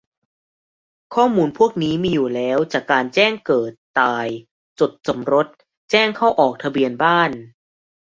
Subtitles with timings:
[1.15, 4.27] ข้อมูลพวกนี้มีอยู่แล้วจากการแจ้งเกิด-ตาย
[4.79, 5.47] จดสมรส
[5.91, 7.31] แจ้งเข้าออกทะเบียนบ้าน